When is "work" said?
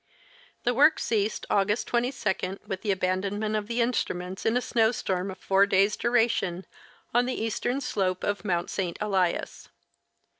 0.73-0.97